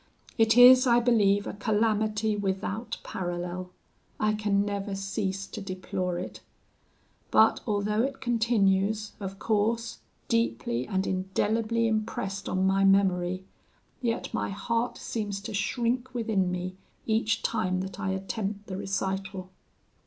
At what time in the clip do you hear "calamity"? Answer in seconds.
1.53-2.35